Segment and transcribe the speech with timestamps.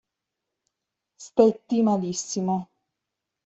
[1.25, 2.61] Stetti malissimo.